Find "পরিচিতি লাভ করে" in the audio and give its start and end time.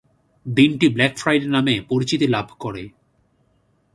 1.89-2.83